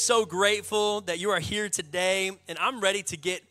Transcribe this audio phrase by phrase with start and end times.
[0.00, 3.42] So grateful that you are here today, and I'm ready to get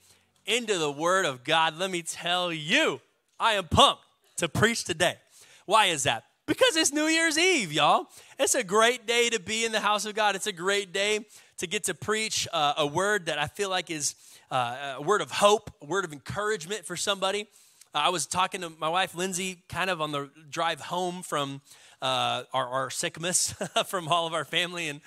[0.47, 1.77] into the Word of God.
[1.77, 3.01] Let me tell you,
[3.39, 4.01] I am pumped
[4.37, 5.17] to preach today.
[5.67, 6.23] Why is that?
[6.47, 8.07] Because it's New Year's Eve, y'all.
[8.39, 10.35] It's a great day to be in the house of God.
[10.35, 11.27] It's a great day
[11.59, 14.15] to get to preach uh, a word that I feel like is
[14.49, 17.41] uh, a word of hope, a word of encouragement for somebody.
[17.93, 21.61] Uh, I was talking to my wife, Lindsay, kind of on the drive home from
[22.01, 23.53] uh, our, our sickness
[23.85, 24.87] from all of our family.
[24.87, 25.01] And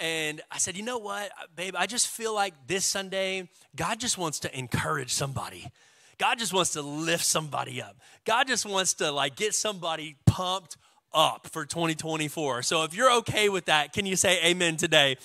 [0.00, 4.18] and I said, you know what, babe, I just feel like this Sunday, God just
[4.18, 5.68] wants to encourage somebody.
[6.18, 7.96] God just wants to lift somebody up.
[8.24, 10.76] God just wants to like get somebody pumped
[11.12, 12.62] up for 2024.
[12.62, 15.16] So if you're okay with that, can you say amen today?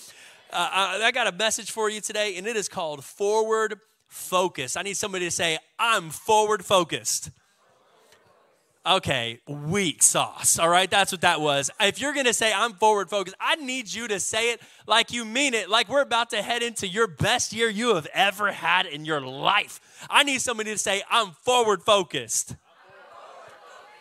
[0.51, 4.75] Uh, I, I got a message for you today, and it is called Forward Focus.
[4.75, 7.29] I need somebody to say, I'm forward focused.
[8.89, 10.57] Okay, weak sauce.
[10.57, 11.69] All right, that's what that was.
[11.79, 15.25] If you're gonna say I'm forward focused, I need you to say it like you
[15.25, 18.87] mean it, like we're about to head into your best year you have ever had
[18.87, 19.79] in your life.
[20.09, 22.55] I need somebody to say I'm forward focused.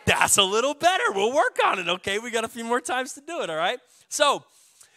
[0.07, 1.13] That's a little better.
[1.13, 2.19] We'll work on it, okay?
[2.19, 3.81] We got a few more times to do it, all right?
[4.09, 4.45] So,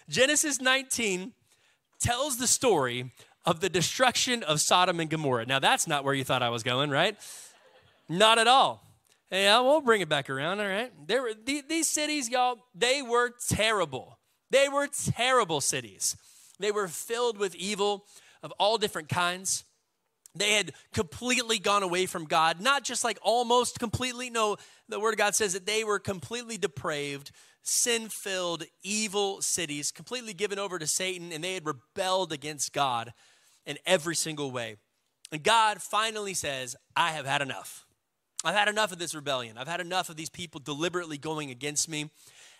[0.08, 1.34] Genesis 19
[2.00, 3.12] tells the story
[3.46, 5.46] of the destruction of Sodom and Gomorrah.
[5.46, 7.18] Now, that's not where you thought I was going, right?
[8.08, 8.91] Not at all.
[9.32, 10.92] Yeah, we'll bring it back around, all right?
[11.08, 14.20] There were, these cities, y'all, they were terrible.
[14.50, 16.18] They were terrible cities.
[16.60, 18.06] They were filled with evil
[18.44, 19.64] of all different kinds.
[20.36, 24.30] They had completely gone away from God, not just like almost completely.
[24.30, 24.58] No,
[24.90, 27.32] the Word of God says that they were completely depraved,
[27.64, 33.14] sin filled, evil cities, completely given over to Satan, and they had rebelled against God
[33.66, 34.76] in every single way.
[35.32, 37.86] And God finally says, I have had enough.
[38.44, 39.58] I've had enough of this rebellion.
[39.58, 42.10] I've had enough of these people deliberately going against me.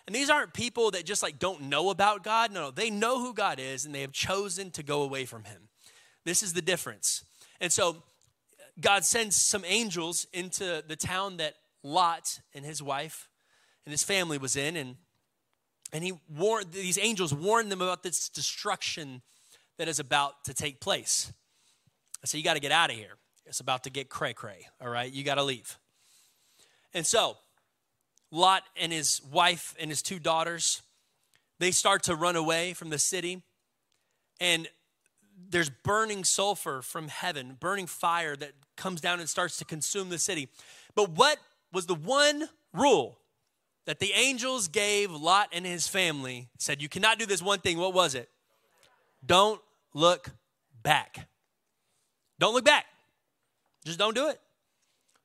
[0.06, 2.52] And these aren't people that just like don't know about God.
[2.52, 5.68] No, they know who God is and they have chosen to go away from him.
[6.24, 7.24] This is the difference.
[7.60, 8.02] And so
[8.80, 13.28] God sends some angels into the town that Lot and his wife
[13.84, 14.96] and his family was in and
[15.92, 19.20] and he warned these angels warned them about this destruction
[19.76, 21.32] that is about to take place.
[22.24, 23.16] So you got to get out of here.
[23.46, 25.12] It's about to get cray cray, all right?
[25.12, 25.78] You got to leave.
[26.94, 27.36] And so,
[28.30, 30.82] Lot and his wife and his two daughters,
[31.58, 33.42] they start to run away from the city.
[34.40, 34.68] And
[35.50, 40.18] there's burning sulfur from heaven, burning fire that comes down and starts to consume the
[40.18, 40.48] city.
[40.94, 41.38] But what
[41.72, 43.18] was the one rule
[43.86, 46.48] that the angels gave Lot and his family?
[46.58, 47.78] Said, You cannot do this one thing.
[47.78, 48.28] What was it?
[49.24, 49.60] Don't
[49.94, 50.30] look
[50.82, 51.28] back.
[52.38, 52.86] Don't look back.
[53.84, 54.40] Just don't do it.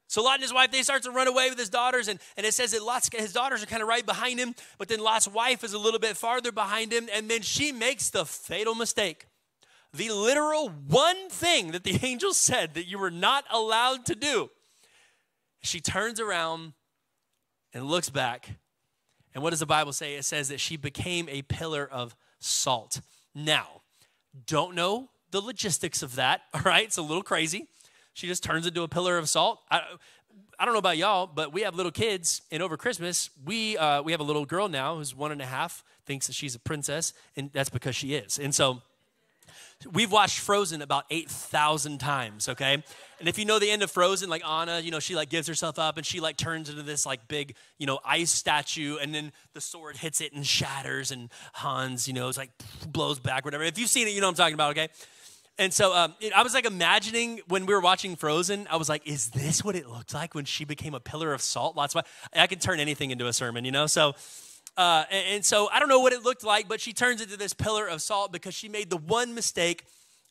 [0.07, 2.45] So Lot and his wife, they start to run away with his daughters, and, and
[2.45, 5.27] it says that Lot's, his daughters are kind of right behind him, but then Lot's
[5.27, 9.25] wife is a little bit farther behind him, and then she makes the fatal mistake.
[9.93, 14.49] The literal one thing that the angel said that you were not allowed to do.
[15.61, 16.73] She turns around
[17.73, 18.49] and looks back.
[19.33, 20.15] And what does the Bible say?
[20.15, 23.01] It says that she became a pillar of salt.
[23.35, 23.81] Now,
[24.45, 26.85] don't know the logistics of that, all right?
[26.85, 27.67] It's a little crazy.
[28.17, 29.59] She just turns into a pillar of salt.
[29.69, 29.81] I,
[30.57, 34.01] I don't know about y'all, but we have little kids, and over Christmas, we uh,
[34.01, 36.59] we have a little girl now who's one and a half, thinks that she's a
[36.59, 38.39] princess, and that's because she is.
[38.39, 38.81] And so,
[39.93, 42.49] we've watched Frozen about eight thousand times.
[42.49, 42.73] Okay,
[43.19, 45.47] and if you know the end of Frozen, like Anna, you know she like gives
[45.47, 49.13] herself up, and she like turns into this like big, you know, ice statue, and
[49.13, 52.49] then the sword hits it and shatters, and Hans, you know, is like
[52.87, 53.63] blows back, whatever.
[53.63, 54.71] If you've seen it, you know what I'm talking about.
[54.71, 54.87] Okay,
[55.59, 58.89] and so um, it, I was like imagining when we were watching Frozen, I was
[58.89, 61.75] like, is this what it looked like when she became a pillar of salt?
[61.75, 63.87] Lots of I can turn anything into a sermon, you know?
[63.87, 64.13] So,
[64.77, 67.37] uh, and, and so I don't know what it looked like, but she turns into
[67.37, 69.85] this pillar of salt because she made the one mistake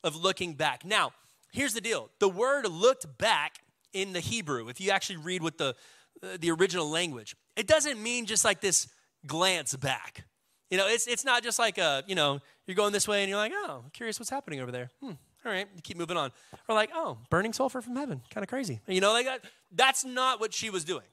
[0.05, 0.85] of looking back.
[0.85, 1.13] Now,
[1.53, 3.59] here's the deal the word looked back
[3.97, 5.75] in the Hebrew, if you actually read what the,
[6.23, 8.89] uh, the original language, it doesn't mean just like this
[9.27, 10.25] glance back.
[10.71, 13.31] You know, it's, it's not just like a, you know, you're going this way and
[13.31, 14.91] you're like, oh, curious what's happening over there.
[15.01, 15.13] Hmm,
[15.47, 16.33] all right, you keep moving on.
[16.69, 18.81] Or like, oh, burning sulfur from heaven, kind of crazy.
[18.87, 21.05] You know, like that, that's not what she was doing.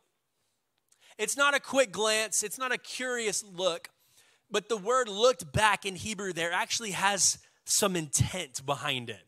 [1.18, 3.90] It's not a quick glance, it's not a curious look,
[4.50, 9.24] but the word looked back in Hebrew there actually has some intent behind it.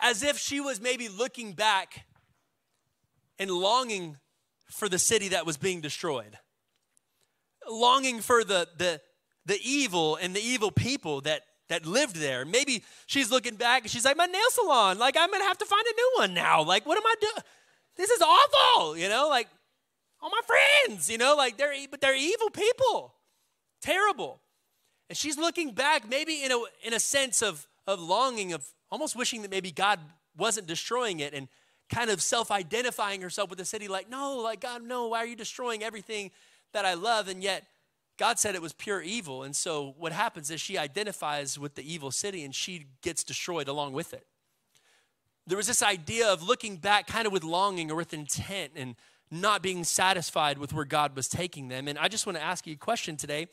[0.00, 2.04] As if she was maybe looking back
[3.38, 4.18] and longing
[4.70, 6.38] for the city that was being destroyed,
[7.68, 9.00] longing for the, the,
[9.46, 11.42] the evil and the evil people that
[11.72, 12.44] that lived there.
[12.44, 15.64] Maybe she's looking back and she's like, my nail salon, like I'm gonna have to
[15.64, 16.62] find a new one now.
[16.62, 17.32] Like, what am I doing?
[17.96, 19.48] This is awful, you know, like
[20.20, 23.14] all my friends, you know, like they're but they're evil people.
[23.80, 24.40] Terrible.
[25.08, 29.16] And she's looking back, maybe in a, in a sense of, of longing, of almost
[29.16, 29.98] wishing that maybe God
[30.36, 31.48] wasn't destroying it and
[31.90, 35.26] kind of self identifying herself with the city, like, no, like, God, no, why are
[35.26, 36.30] you destroying everything
[36.72, 37.28] that I love?
[37.28, 37.66] And yet,
[38.18, 39.42] God said it was pure evil.
[39.42, 43.68] And so, what happens is she identifies with the evil city and she gets destroyed
[43.68, 44.26] along with it.
[45.46, 48.94] There was this idea of looking back kind of with longing or with intent and
[49.30, 51.88] not being satisfied with where God was taking them.
[51.88, 53.48] And I just want to ask you a question today.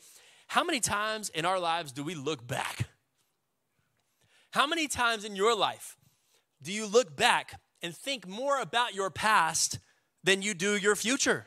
[0.48, 2.88] How many times in our lives do we look back?
[4.50, 5.96] How many times in your life
[6.60, 9.78] do you look back and think more about your past
[10.22, 11.46] than you do your future?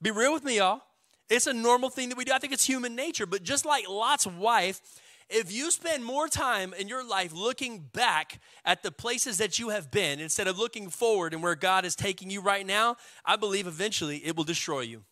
[0.00, 0.82] Be real with me, y'all.
[1.28, 2.32] It's a normal thing that we do.
[2.32, 3.26] I think it's human nature.
[3.26, 4.80] But just like Lot's wife,
[5.28, 9.70] if you spend more time in your life looking back at the places that you
[9.70, 13.36] have been instead of looking forward and where God is taking you right now, I
[13.36, 15.02] believe eventually it will destroy you.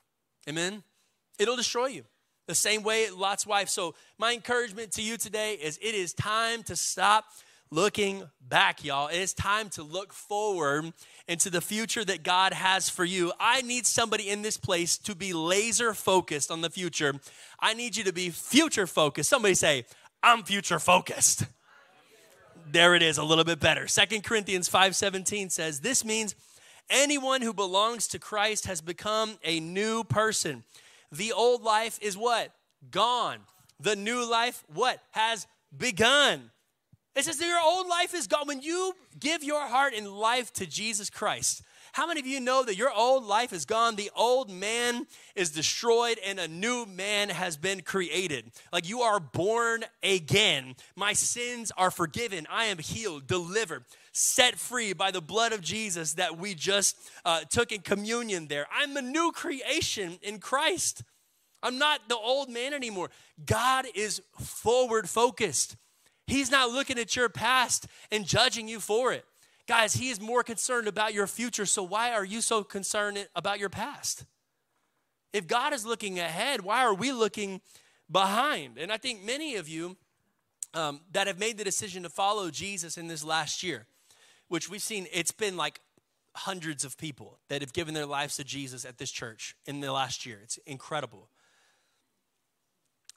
[0.48, 0.84] Amen?
[1.38, 2.04] It'll destroy you.
[2.46, 3.68] The same way Lot's wife.
[3.68, 7.24] So, my encouragement to you today is it is time to stop
[7.74, 9.08] looking back, y'all.
[9.08, 10.92] It is time to look forward
[11.26, 13.32] into the future that God has for you.
[13.40, 17.14] I need somebody in this place to be laser focused on the future.
[17.58, 19.28] I need you to be future focused.
[19.28, 19.86] Somebody say,
[20.22, 21.46] I'm future focused.
[22.70, 23.88] There it is, a little bit better.
[23.88, 26.34] Second Corinthians 5:17 says, "This means
[26.88, 30.64] anyone who belongs to Christ has become a new person.
[31.10, 32.52] The old life is what?
[32.90, 33.40] Gone.
[33.80, 35.02] The new life what?
[35.10, 36.52] Has begun."
[37.16, 38.46] It says that your old life is gone.
[38.46, 41.62] When you give your heart and life to Jesus Christ,
[41.92, 43.94] how many of you know that your old life is gone?
[43.94, 45.06] The old man
[45.36, 48.50] is destroyed and a new man has been created.
[48.72, 50.74] Like you are born again.
[50.96, 52.48] My sins are forgiven.
[52.50, 57.42] I am healed, delivered, set free by the blood of Jesus that we just uh,
[57.48, 58.66] took in communion there.
[58.76, 61.04] I'm a new creation in Christ.
[61.62, 63.10] I'm not the old man anymore.
[63.46, 65.76] God is forward focused.
[66.26, 69.24] He's not looking at your past and judging you for it.
[69.66, 73.58] Guys, he is more concerned about your future, so why are you so concerned about
[73.58, 74.24] your past?
[75.32, 77.60] If God is looking ahead, why are we looking
[78.10, 78.78] behind?
[78.78, 79.96] And I think many of you
[80.74, 83.86] um, that have made the decision to follow Jesus in this last year,
[84.48, 85.80] which we've seen, it's been like
[86.36, 89.92] hundreds of people that have given their lives to Jesus at this church in the
[89.92, 90.40] last year.
[90.42, 91.28] It's incredible.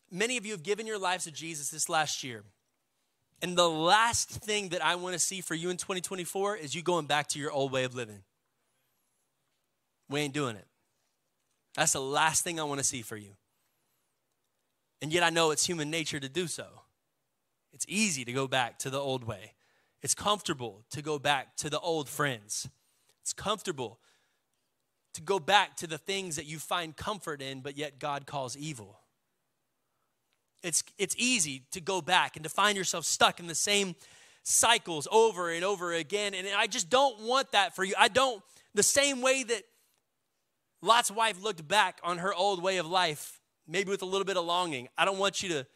[0.10, 2.44] Many of you have given your lives to Jesus this last year.
[3.42, 6.82] And the last thing that I want to see for you in 2024 is you
[6.82, 8.24] going back to your old way of living.
[10.10, 10.66] We ain't doing it.
[11.76, 13.32] That's the last thing I want to see for you.
[15.02, 16.66] And yet I know it's human nature to do so.
[17.72, 19.54] It's easy to go back to the old way.
[20.02, 22.68] It's comfortable to go back to the old friends.
[23.22, 24.00] It's comfortable
[25.14, 28.58] to go back to the things that you find comfort in, but yet God calls
[28.58, 29.00] evil.
[30.64, 33.96] It's, it's easy to go back and to find yourself stuck in the same
[34.44, 36.34] cycles over and over again.
[36.34, 37.94] And I just don't want that for you.
[37.98, 38.42] I don't,
[38.74, 39.64] the same way that
[40.82, 44.38] Lot's wife looked back on her old way of life, maybe with a little bit
[44.38, 44.88] of longing.
[44.98, 45.68] I don't want you to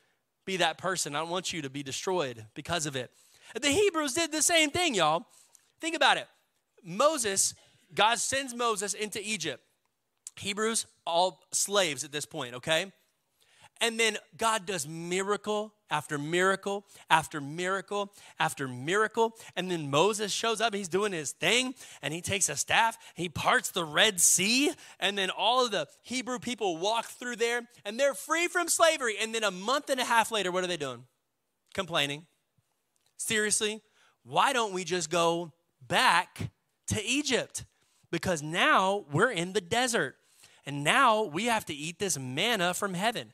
[0.45, 1.15] be that person.
[1.15, 3.11] I don't want you to be destroyed because of it.
[3.59, 5.25] The Hebrews did the same thing, y'all.
[5.79, 6.27] Think about it.
[6.83, 7.53] Moses,
[7.93, 9.63] God sends Moses into Egypt.
[10.37, 12.91] Hebrews, all slaves at this point, okay?
[13.81, 19.35] And then God does miracle after miracle after miracle after miracle.
[19.55, 23.27] And then Moses shows up, he's doing his thing, and he takes a staff, he
[23.27, 27.99] parts the Red Sea, and then all of the Hebrew people walk through there, and
[27.99, 29.15] they're free from slavery.
[29.19, 31.05] And then a month and a half later, what are they doing?
[31.73, 32.27] Complaining.
[33.17, 33.81] Seriously,
[34.23, 35.51] why don't we just go
[35.85, 36.51] back
[36.87, 37.65] to Egypt?
[38.11, 40.17] Because now we're in the desert.
[40.65, 43.33] And now we have to eat this manna from heaven.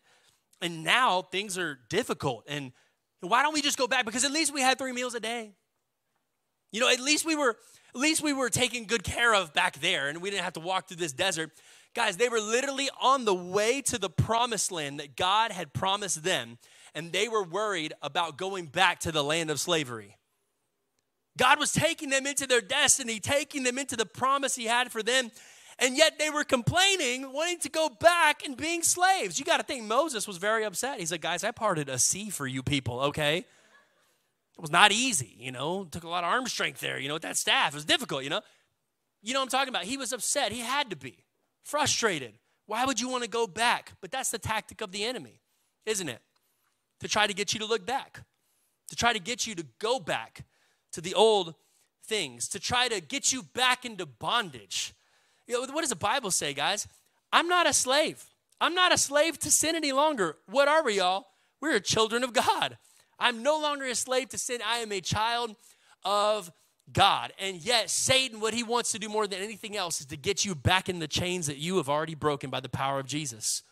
[0.62, 2.46] And now things are difficult.
[2.48, 2.72] And
[3.22, 4.06] why don't we just go back?
[4.06, 5.54] Because at least we had three meals a day.
[6.72, 7.56] You know, at least we were
[7.96, 10.60] at least we were taken good care of back there and we didn't have to
[10.60, 11.52] walk through this desert.
[11.96, 16.24] Guys, they were literally on the way to the promised land that God had promised
[16.24, 16.60] them,
[16.94, 20.16] and they were worried about going back to the land of slavery.
[21.38, 25.02] God was taking them into their destiny, taking them into the promise He had for
[25.02, 25.32] them,
[25.80, 29.38] and yet they were complaining, wanting to go back and being slaves.
[29.38, 31.00] You got to think Moses was very upset.
[31.00, 33.38] He's like, guys, I parted a sea for you people, okay?
[33.38, 35.84] It was not easy, you know.
[35.84, 37.74] It took a lot of arm strength there, you know, with that staff.
[37.74, 38.42] It was difficult, you know.
[39.22, 39.84] You know what I'm talking about?
[39.84, 40.52] He was upset.
[40.52, 41.26] He had to be
[41.64, 42.34] frustrated.
[42.66, 43.94] Why would you want to go back?
[44.02, 45.42] But that's the tactic of the enemy,
[45.86, 46.22] isn't it?
[47.02, 48.24] To try to get you to look back,
[48.90, 50.46] to try to get you to go back
[50.94, 51.54] to the old
[52.04, 54.96] things, to try to get you back into bondage
[55.48, 56.88] you know, what does the Bible say, guys?
[57.32, 58.24] I'm not a slave.
[58.60, 60.38] I'm not a slave to sin any longer.
[60.48, 61.28] What are we, y'all?
[61.62, 62.78] We're children of God.
[63.20, 64.62] I'm no longer a slave to sin.
[64.66, 65.56] I am a child
[66.04, 66.52] of
[66.92, 67.34] God.
[67.40, 70.46] And yet, Satan, what he wants to do more than anything else is to get
[70.46, 73.64] you back in the chains that you have already broken by the power of Jesus.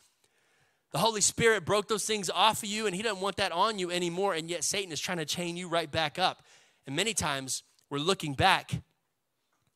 [0.91, 3.79] The Holy Spirit broke those things off of you, and he doesn't want that on
[3.79, 4.33] you anymore.
[4.33, 6.43] And yet, Satan is trying to chain you right back up.
[6.87, 8.81] And many times, we're looking back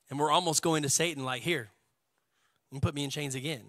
[0.09, 1.69] and we're almost going to Satan, like, here,
[2.71, 3.61] you put me in chains again.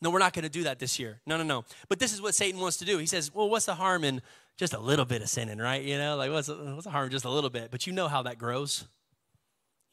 [0.00, 1.20] No, we're not going to do that this year.
[1.26, 1.64] No, no, no.
[1.88, 2.98] But this is what Satan wants to do.
[2.98, 4.20] He says, well, what's the harm in
[4.56, 5.82] just a little bit of sinning, right?
[5.82, 7.70] You know, like what's, what's the harm in just a little bit?
[7.70, 8.86] But you know how that grows.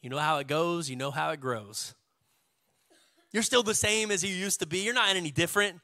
[0.02, 1.94] You know how it goes, you know how it grows.
[3.32, 4.80] You're still the same as you used to be.
[4.80, 5.80] You're not any different.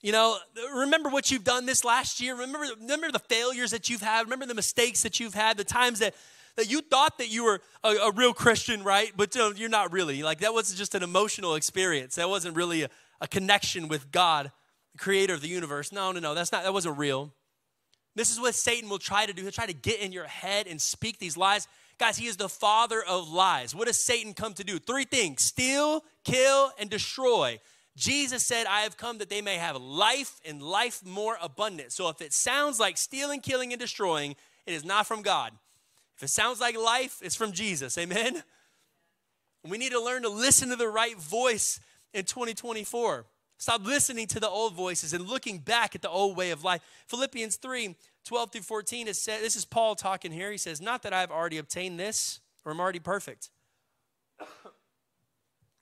[0.00, 0.38] You know,
[0.74, 2.36] remember what you've done this last year.
[2.36, 4.22] Remember, remember the failures that you've had.
[4.22, 6.14] Remember the mistakes that you've had, the times that,
[6.56, 9.12] that you thought that you were a, a real Christian, right?
[9.16, 10.22] But you're not really.
[10.22, 12.16] Like that wasn't just an emotional experience.
[12.16, 14.50] That wasn't really a, a connection with God,
[14.92, 15.92] the creator of the universe.
[15.92, 16.34] No, no, no.
[16.34, 17.32] That's not that wasn't real.
[18.14, 19.42] This is what Satan will try to do.
[19.42, 21.68] He'll try to get in your head and speak these lies.
[21.98, 23.74] Guys, he is the father of lies.
[23.74, 24.78] What does Satan come to do?
[24.78, 27.60] Three things steal, kill, and destroy.
[27.96, 31.92] Jesus said, I have come that they may have life and life more abundant.
[31.92, 34.36] So if it sounds like stealing, killing, and destroying,
[34.66, 35.52] it is not from God.
[36.16, 37.98] If it sounds like life, it's from Jesus.
[37.98, 38.42] Amen?
[39.62, 41.80] We need to learn to listen to the right voice
[42.14, 43.26] in 2024.
[43.58, 46.82] Stop listening to the old voices and looking back at the old way of life.
[47.08, 50.50] Philippians 3 12 through 14 is said, this is Paul talking here.
[50.50, 53.50] He says, Not that I've already obtained this or I'm already perfect,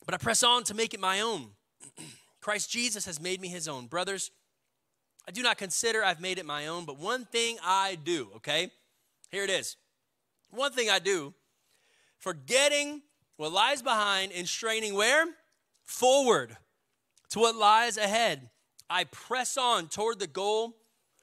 [0.05, 1.49] but I press on to make it my own.
[2.43, 3.87] Christ Jesus has made me his own.
[3.87, 4.31] Brothers,
[5.27, 8.71] I do not consider I've made it my own, but one thing I do, okay?
[9.31, 9.77] Here it is.
[10.55, 11.35] One thing I do,
[12.19, 13.03] forgetting
[13.37, 15.27] what lies behind and straining where?
[15.85, 16.57] Forward
[17.31, 18.51] to what lies ahead.
[18.89, 20.77] I press on toward the goal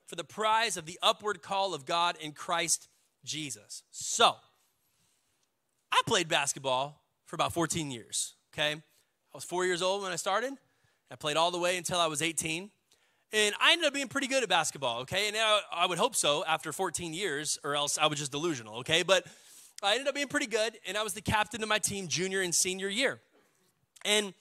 [0.08, 2.90] for the prize of the upward call of God in Christ
[3.24, 3.84] Jesus.
[3.92, 4.36] So,
[5.92, 8.74] I played basketball for about 14 years, okay?
[8.74, 8.82] I
[9.34, 10.54] was four years old when I started.
[11.10, 12.72] I played all the way until I was 18.
[13.34, 15.30] And I ended up being pretty good at basketball, okay?
[15.30, 19.04] And I, would hope so after 14 years, or else I was just delusional, okay?
[19.04, 19.26] But
[19.82, 22.42] I ended up being pretty good, and I was the captain of my team junior
[22.42, 23.22] and senior year.
[24.04, 24.34] And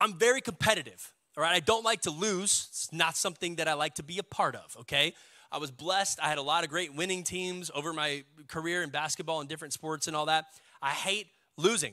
[0.00, 1.12] I'm very competitive.
[1.36, 2.68] All right, I don't like to lose.
[2.70, 5.12] It's not something that I like to be a part of, okay?
[5.52, 6.18] I was blessed.
[6.22, 9.74] I had a lot of great winning teams over my career in basketball and different
[9.74, 10.46] sports and all that.
[10.80, 11.26] I hate
[11.58, 11.92] losing.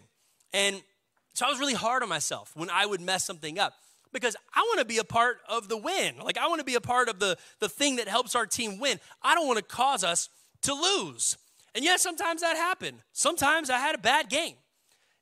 [0.53, 0.81] And
[1.33, 3.73] so I was really hard on myself when I would mess something up
[4.13, 6.15] because I want to be a part of the win.
[6.23, 8.79] Like I want to be a part of the, the thing that helps our team
[8.79, 8.99] win.
[9.21, 10.29] I don't want to cause us
[10.63, 11.37] to lose.
[11.73, 12.97] And yes, sometimes that happened.
[13.13, 14.55] Sometimes I had a bad game.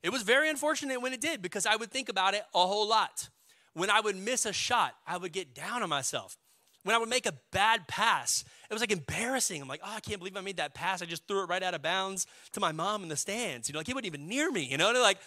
[0.02, 2.88] It was very unfortunate when it did because I would think about it a whole
[2.88, 3.28] lot.
[3.74, 6.36] When I would miss a shot, I would get down on myself.
[6.82, 9.60] When I would make a bad pass, it was like embarrassing.
[9.60, 11.02] I'm like, oh, I can't believe I made that pass.
[11.02, 13.68] I just threw it right out of bounds to my mom in the stands.
[13.68, 15.18] You know, like he wasn't even near me, you know, like,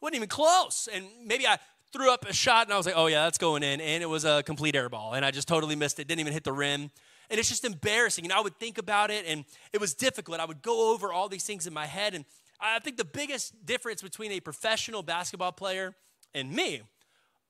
[0.00, 0.88] wasn't even close.
[0.92, 1.58] And maybe I
[1.92, 3.80] threw up a shot and I was like, oh, yeah, that's going in.
[3.80, 5.14] And it was a complete air ball.
[5.14, 6.90] And I just totally missed it, didn't even hit the rim.
[7.30, 8.24] And it's just embarrassing.
[8.24, 10.40] And I would think about it and it was difficult.
[10.40, 12.14] I would go over all these things in my head.
[12.14, 12.24] And
[12.60, 15.94] I think the biggest difference between a professional basketball player
[16.34, 16.82] and me,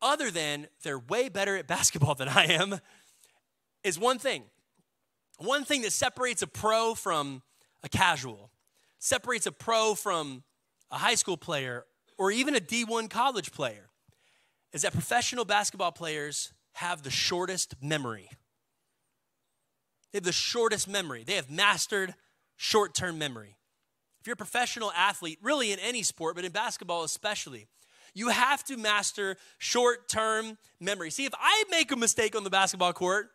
[0.01, 2.81] other than they're way better at basketball than I am,
[3.85, 4.45] is one thing.
[5.39, 7.43] One thing that separates a pro from
[7.83, 8.51] a casual,
[8.99, 10.45] separates a pro from
[10.91, 11.85] a high school player
[12.17, 13.89] or even a D1 college player,
[14.73, 18.31] is that professional basketball players have the shortest memory.
[20.13, 21.25] They have the shortest memory.
[21.25, 22.15] They have mastered
[22.57, 23.57] short term memory.
[24.21, 27.67] If you're a professional athlete, really in any sport, but in basketball especially,
[28.15, 31.11] you have to master short term memory.
[31.11, 33.31] See, if I make a mistake on the basketball court,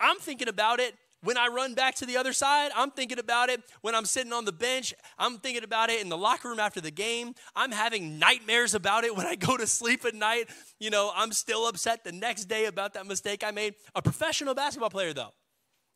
[0.00, 2.70] I'm thinking about it when I run back to the other side.
[2.76, 4.92] I'm thinking about it when I'm sitting on the bench.
[5.18, 7.34] I'm thinking about it in the locker room after the game.
[7.56, 10.48] I'm having nightmares about it when I go to sleep at night.
[10.78, 13.74] You know, I'm still upset the next day about that mistake I made.
[13.94, 15.32] A professional basketball player, though,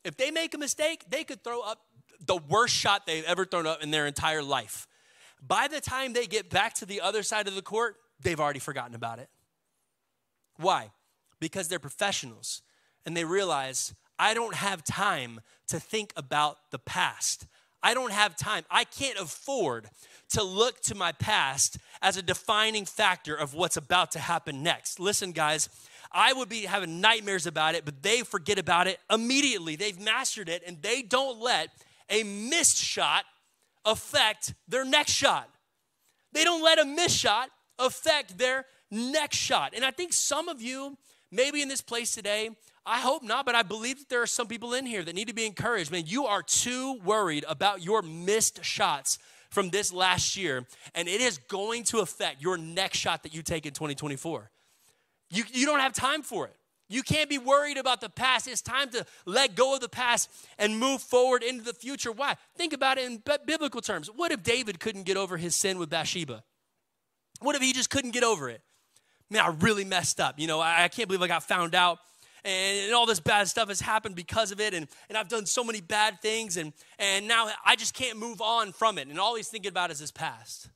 [0.03, 1.81] if they make a mistake, they could throw up
[2.25, 4.87] the worst shot they've ever thrown up in their entire life.
[5.45, 8.59] By the time they get back to the other side of the court, they've already
[8.59, 9.29] forgotten about it.
[10.55, 10.91] Why?
[11.39, 12.63] Because they're professionals
[13.05, 17.45] and they realize I don't have time to think about the past.
[17.83, 18.65] I don't have time.
[18.69, 19.89] I can't afford
[20.29, 24.99] to look to my past as a defining factor of what's about to happen next.
[24.99, 25.69] Listen, guys,
[26.11, 29.75] I would be having nightmares about it, but they forget about it immediately.
[29.75, 31.69] They've mastered it and they don't let
[32.09, 33.25] a missed shot
[33.85, 35.49] affect their next shot.
[36.33, 39.73] They don't let a missed shot affect their next shot.
[39.75, 40.97] And I think some of you
[41.31, 42.49] maybe in this place today,
[42.85, 45.27] I hope not, but I believe that there are some people in here that need
[45.27, 45.91] to be encouraged.
[45.91, 49.19] Man, you are too worried about your missed shots
[49.49, 50.65] from this last year,
[50.95, 54.49] and it is going to affect your next shot that you take in 2024.
[55.29, 56.55] You, you don't have time for it.
[56.89, 58.47] You can't be worried about the past.
[58.47, 62.13] It's time to let go of the past and move forward into the future.
[62.13, 62.35] Why?
[62.55, 64.07] Think about it in biblical terms.
[64.07, 66.43] What if David couldn't get over his sin with Bathsheba?
[67.41, 68.61] What if he just couldn't get over it?
[69.29, 70.39] Man, I really messed up.
[70.39, 71.99] You know, I, I can't believe I got found out.
[72.45, 74.73] And, and, all this bad stuff has happened because of it.
[74.73, 76.55] And, and I've done so many bad things.
[76.55, 79.07] And, and now I just can't move on from it.
[79.07, 80.69] And all he's thinking about is his past.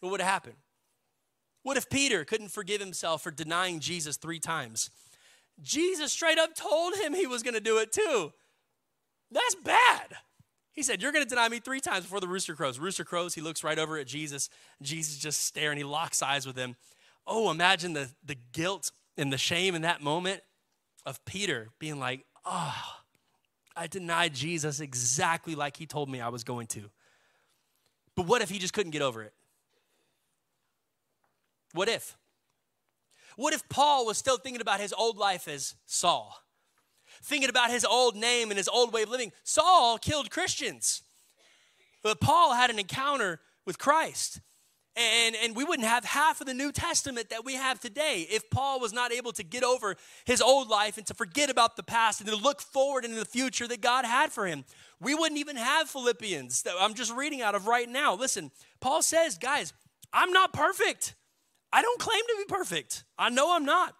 [0.00, 0.56] What would have happened?
[1.62, 4.90] What if Peter couldn't forgive himself for denying Jesus three times?
[5.62, 8.32] Jesus straight up told him he was going to do it too.
[9.30, 10.14] That's bad.
[10.72, 12.78] He said, You're going to deny me three times before the rooster crows.
[12.78, 13.34] Rooster crows.
[13.34, 14.50] He looks right over at Jesus.
[14.82, 15.78] Jesus just staring.
[15.78, 16.76] He locks eyes with him.
[17.26, 20.42] Oh, imagine the, the guilt and the shame in that moment
[21.06, 22.74] of Peter being like, Oh,
[23.76, 26.90] I denied Jesus exactly like he told me I was going to.
[28.14, 29.32] But what if he just couldn't get over it?
[31.72, 32.16] What if?
[33.36, 36.38] What if Paul was still thinking about his old life as Saul?
[37.22, 39.32] Thinking about his old name and his old way of living.
[39.42, 41.02] Saul killed Christians,
[42.02, 44.40] but Paul had an encounter with Christ.
[44.96, 48.48] And, and we wouldn't have half of the New Testament that we have today if
[48.48, 51.82] Paul was not able to get over his old life and to forget about the
[51.82, 54.64] past and to look forward into the future that God had for him.
[55.00, 58.14] We wouldn't even have Philippians that I'm just reading out of right now.
[58.14, 59.72] Listen, Paul says, guys,
[60.12, 61.16] I'm not perfect.
[61.72, 63.02] I don't claim to be perfect.
[63.18, 63.96] I know I'm not.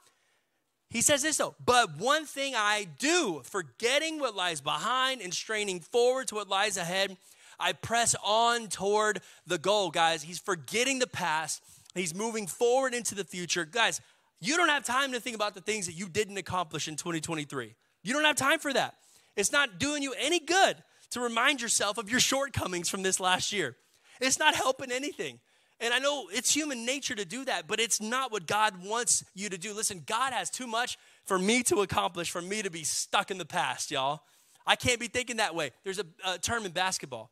[0.90, 5.80] He says this though, but one thing I do, forgetting what lies behind and straining
[5.80, 7.16] forward to what lies ahead,
[7.58, 10.23] I press on toward the goal, guys.
[10.23, 11.62] He's forgetting the past,
[11.94, 13.64] he's moving forward into the future.
[13.64, 14.00] Guys,
[14.40, 17.75] you don't have time to think about the things that you didn't accomplish in 2023.
[18.02, 18.94] You don't have time for that.
[19.37, 20.76] It's not doing you any good
[21.11, 23.76] to remind yourself of your shortcomings from this last year.
[24.20, 25.40] It's not helping anything.
[25.80, 29.25] And I know it's human nature to do that, but it's not what God wants
[29.34, 29.75] you to do.
[29.75, 33.38] Listen, God has too much for me to accomplish, for me to be stuck in
[33.38, 34.21] the past, y'all.
[34.67, 35.73] I can't be thinking that way.
[35.82, 37.30] There's a, a term in basketball.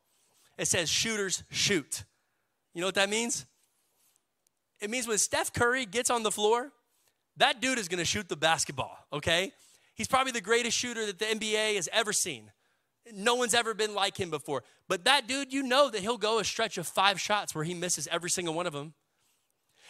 [0.58, 2.04] It says shooters shoot.
[2.74, 3.46] You know what that means?
[4.80, 6.72] It means when Steph Curry gets on the floor,
[7.36, 9.52] that dude is gonna shoot the basketball, okay?
[9.94, 12.50] He's probably the greatest shooter that the NBA has ever seen.
[13.12, 14.62] No one's ever been like him before.
[14.88, 17.74] But that dude, you know that he'll go a stretch of five shots where he
[17.74, 18.94] misses every single one of them.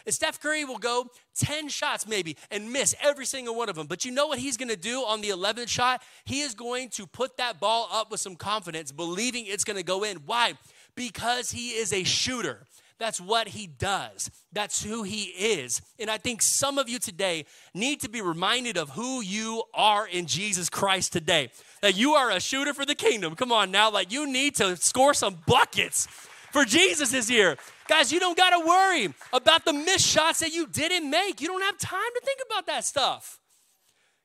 [0.07, 3.87] And Steph Curry will go 10 shots maybe and miss every single one of them.
[3.87, 6.03] But you know what he's gonna do on the 11th shot?
[6.25, 10.05] He is going to put that ball up with some confidence, believing it's gonna go
[10.05, 10.19] in.
[10.19, 10.55] Why?
[10.95, 12.67] Because he is a shooter.
[13.03, 14.31] That's what he does.
[14.53, 15.83] That's who he is.
[15.99, 20.07] And I think some of you today need to be reminded of who you are
[20.07, 21.51] in Jesus Christ today.
[21.81, 23.35] That you are a shooter for the kingdom.
[23.35, 26.07] Come on now, like you need to score some buckets
[26.53, 27.57] for Jesus is here.
[27.89, 31.41] Guys, you don't got to worry about the missed shots that you didn't make.
[31.41, 33.41] You don't have time to think about that stuff.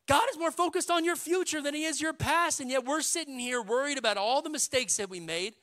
[0.07, 3.01] God is more focused on your future than he is your past, and yet we're
[3.01, 5.55] sitting here worried about all the mistakes that we made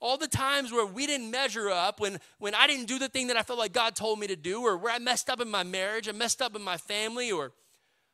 [0.00, 3.28] all the times where we didn't measure up, when, when I didn't do the thing
[3.28, 5.50] that I felt like God told me to do, or where I messed up in
[5.50, 7.52] my marriage, I messed up in my family, or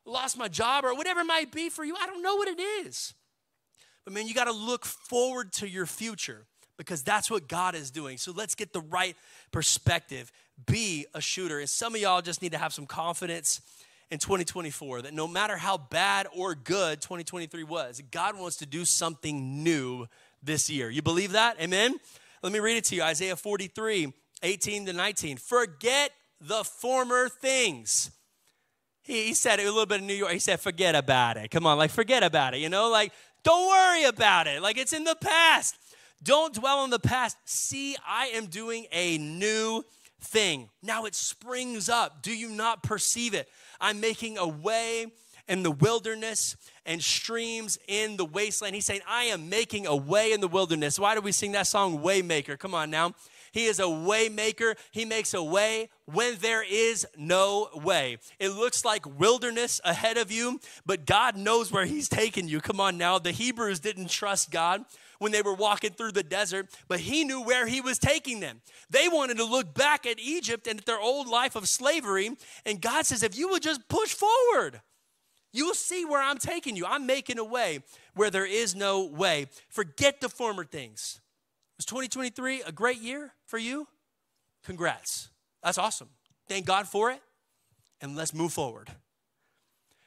[0.06, 2.60] lost my job, or whatever it might be for you, I don't know what it
[2.60, 3.14] is.
[4.04, 7.90] But man, you got to look forward to your future because that's what God is
[7.90, 8.18] doing.
[8.18, 9.16] So let's get the right
[9.52, 10.32] perspective.
[10.66, 11.60] Be a shooter.
[11.60, 13.60] And some of y'all just need to have some confidence
[14.10, 18.84] in 2024 that no matter how bad or good 2023 was, God wants to do
[18.84, 20.06] something new
[20.42, 20.90] this year.
[20.90, 21.60] You believe that?
[21.60, 21.96] Amen?
[22.42, 25.36] Let me read it to you Isaiah 43, 18 to 19.
[25.38, 26.10] Forget
[26.40, 28.10] the former things.
[29.02, 30.32] He, said it a little bit in New York.
[30.32, 31.50] He said, forget about it.
[31.50, 32.60] Come on, like, forget about it.
[32.60, 34.62] You know, like, don't worry about it.
[34.62, 35.76] Like, it's in the past.
[36.24, 37.36] Don't dwell on the past.
[37.44, 39.84] See, I am doing a new
[40.20, 40.70] thing.
[40.82, 42.22] Now it springs up.
[42.22, 43.48] Do you not perceive it?
[43.80, 45.06] I'm making a way
[45.46, 46.56] in the wilderness
[46.86, 48.74] and streams in the wasteland.
[48.74, 50.98] He's saying, I am making a way in the wilderness.
[50.98, 52.58] Why do we sing that song, Waymaker?
[52.58, 53.14] Come on now.
[53.52, 54.74] He is a waymaker.
[54.90, 58.18] He makes a way when there is no way.
[58.40, 62.60] It looks like wilderness ahead of you, but God knows where He's taking you.
[62.60, 63.20] Come on now.
[63.20, 64.84] The Hebrews didn't trust God
[65.24, 68.60] when they were walking through the desert, but He knew where He was taking them.
[68.90, 72.78] They wanted to look back at Egypt and at their old life of slavery, and
[72.78, 74.82] God says, if you would just push forward,
[75.50, 76.84] you will see where I'm taking you.
[76.84, 77.78] I'm making a way
[78.14, 79.46] where there is no way.
[79.70, 81.22] Forget the former things.
[81.78, 83.88] Was 2023 a great year for you?
[84.62, 85.30] Congrats.
[85.62, 86.10] That's awesome.
[86.50, 87.22] Thank God for it.
[88.02, 88.90] And let's move forward.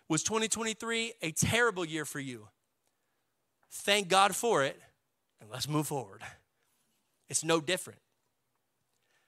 [0.10, 2.50] Was 2023 a terrible year for you?
[3.72, 4.80] Thank God for it,
[5.42, 6.22] and let's move forward.
[7.30, 8.00] It's no different.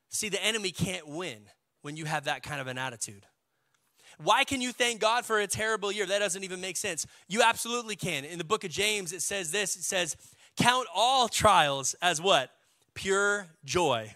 [0.10, 1.50] See, the enemy can't win
[1.82, 3.26] when you have that kind of an attitude.
[4.22, 6.06] Why can you thank God for a terrible year?
[6.06, 7.06] That doesn't even make sense.
[7.28, 8.26] You absolutely can.
[8.26, 10.17] In the book of James, it says this it says,
[10.58, 12.52] Count all trials as what?
[12.95, 14.13] Pure joy.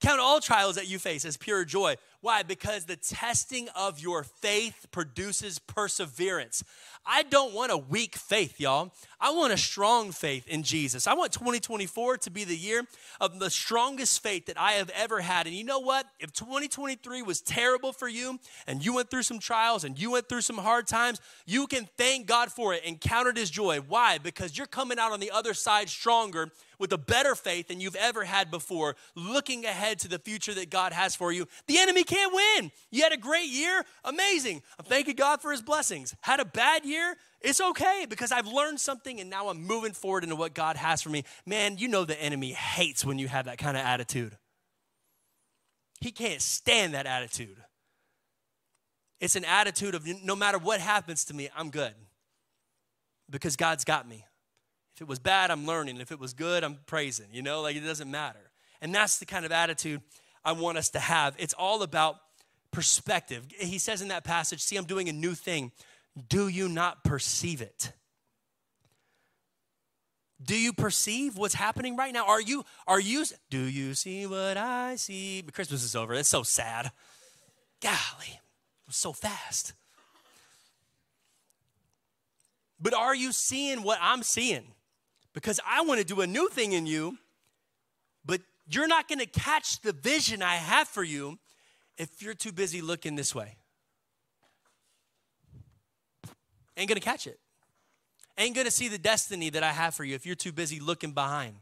[0.00, 1.96] Count all trials that you face as pure joy.
[2.20, 2.42] Why?
[2.42, 6.64] Because the testing of your faith produces perseverance.
[7.06, 8.92] I don't want a weak faith, y'all.
[9.20, 11.06] I want a strong faith in Jesus.
[11.06, 12.82] I want 2024 to be the year
[13.20, 15.46] of the strongest faith that I have ever had.
[15.46, 16.06] And you know what?
[16.18, 20.28] If 2023 was terrible for you and you went through some trials and you went
[20.28, 23.78] through some hard times, you can thank God for it and count it as joy.
[23.78, 24.18] Why?
[24.18, 27.96] Because you're coming out on the other side stronger with a better faith than you've
[27.96, 31.46] ever had before, looking ahead to the future that God has for you.
[31.66, 32.72] The enemy can't win.
[32.90, 34.62] You had a great year, amazing.
[34.78, 36.16] I'm thanking God for his blessings.
[36.22, 40.24] Had a bad year, it's okay because I've learned something and now I'm moving forward
[40.24, 41.24] into what God has for me.
[41.46, 44.36] Man, you know the enemy hates when you have that kind of attitude.
[46.00, 47.56] He can't stand that attitude.
[49.20, 51.94] It's an attitude of no matter what happens to me, I'm good
[53.28, 54.24] because God's got me.
[54.94, 56.00] If it was bad, I'm learning.
[56.00, 57.26] If it was good, I'm praising.
[57.32, 58.50] You know, like it doesn't matter.
[58.80, 60.00] And that's the kind of attitude
[60.48, 61.36] I want us to have.
[61.38, 62.16] It's all about
[62.70, 63.46] perspective.
[63.58, 65.72] He says in that passage, See, I'm doing a new thing.
[66.26, 67.92] Do you not perceive it?
[70.42, 72.26] Do you perceive what's happening right now?
[72.26, 75.42] Are you, are you, do you see what I see?
[75.42, 76.14] But Christmas is over.
[76.14, 76.92] It's so sad.
[77.82, 78.40] Golly,
[78.88, 79.74] so fast.
[82.80, 84.72] But are you seeing what I'm seeing?
[85.34, 87.18] Because I want to do a new thing in you,
[88.68, 91.38] you're not going to catch the vision I have for you
[91.96, 93.56] if you're too busy looking this way.
[96.78, 97.40] Ain't gonna catch it.
[98.38, 101.10] Ain't gonna see the destiny that I have for you if you're too busy looking
[101.10, 101.56] behind.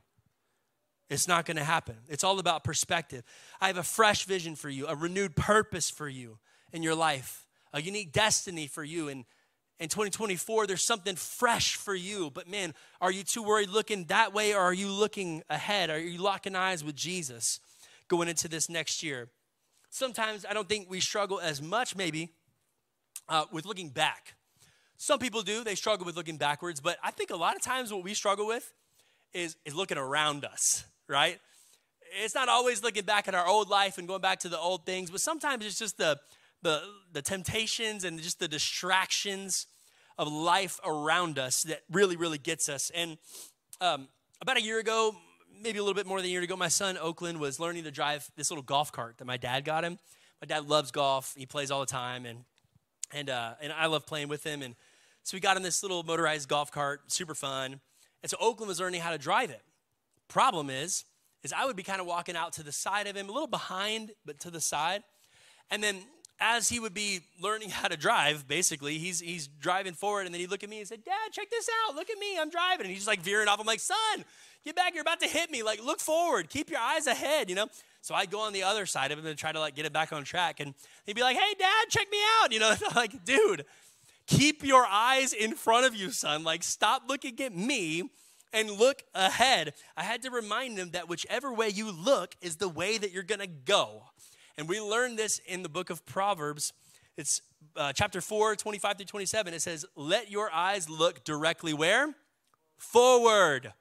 [1.08, 1.96] It's not gonna happen.
[2.08, 3.24] It's all about perspective.
[3.58, 6.38] I have a fresh vision for you, a renewed purpose for you
[6.70, 9.08] in your life, a unique destiny for you.
[9.08, 9.24] And
[9.78, 12.30] in 2024, there's something fresh for you.
[12.30, 15.90] But man, are you too worried looking that way or are you looking ahead?
[15.90, 17.60] Are you locking eyes with Jesus
[18.08, 19.28] going into this next year?
[19.90, 22.30] Sometimes I don't think we struggle as much, maybe,
[23.28, 24.34] uh, with looking back.
[24.98, 27.92] Some people do, they struggle with looking backwards, but I think a lot of times
[27.92, 28.72] what we struggle with
[29.34, 31.38] is, is looking around us, right?
[32.22, 34.86] It's not always looking back at our old life and going back to the old
[34.86, 36.18] things, but sometimes it's just the,
[36.62, 39.66] the, the temptations and just the distractions
[40.18, 42.90] of life around us that really, really gets us.
[42.94, 43.18] And
[43.80, 44.08] um,
[44.40, 45.14] about a year ago,
[45.62, 47.90] maybe a little bit more than a year ago, my son Oakland was learning to
[47.90, 49.98] drive this little golf cart that my dad got him.
[50.40, 52.44] My dad loves golf; he plays all the time, and
[53.12, 54.62] and uh, and I love playing with him.
[54.62, 54.74] And
[55.22, 57.80] so we got him this little motorized golf cart, super fun.
[58.22, 59.62] And so Oakland was learning how to drive it.
[60.28, 61.04] Problem is,
[61.42, 63.46] is I would be kind of walking out to the side of him, a little
[63.46, 65.02] behind, but to the side.
[65.70, 65.96] And then
[66.38, 70.40] as he would be learning how to drive, basically, he's he's driving forward, and then
[70.40, 71.94] he'd look at me and say, Dad, check this out.
[71.94, 72.38] Look at me.
[72.38, 72.87] I'm driving.
[72.87, 73.61] And he's just like veering off.
[73.61, 74.25] I'm like, son,
[74.64, 74.94] get back.
[74.94, 75.62] You're about to hit me.
[75.62, 76.51] Like, look forward.
[76.51, 77.66] Keep your eyes ahead, you know?
[78.03, 79.92] So I'd go on the other side of him and try to like get it
[79.92, 80.61] back on track.
[80.61, 80.75] And
[81.07, 82.53] he'd be like, hey, dad, check me out.
[82.53, 83.64] You know, like, dude,
[84.27, 86.42] Keep your eyes in front of you, son.
[86.42, 88.11] Like, stop looking at me
[88.53, 89.75] and look ahead.
[89.96, 93.22] I had to remind him that whichever way you look is the way that you're
[93.22, 94.03] going to go.
[94.58, 96.72] And we learn this in the book of Proverbs.
[97.16, 97.42] It's
[97.76, 99.54] uh, chapter 4, 25 through 27.
[99.54, 102.14] It says, Let your eyes look directly where?
[102.78, 103.72] Forward.